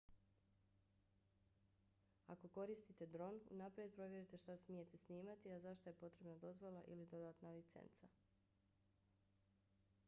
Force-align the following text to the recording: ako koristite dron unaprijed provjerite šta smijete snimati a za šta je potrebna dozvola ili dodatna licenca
ako 2.33 2.49
koristite 2.55 3.05
dron 3.15 3.37
unaprijed 3.57 3.93
provjerite 3.95 4.37
šta 4.43 4.57
smijete 4.57 4.97
snimati 5.03 5.51
a 5.53 5.59
za 5.59 5.75
šta 5.75 5.89
je 5.89 5.99
potrebna 6.01 6.35
dozvola 6.35 6.83
ili 6.87 7.05
dodatna 7.15 7.51
licenca 7.51 8.07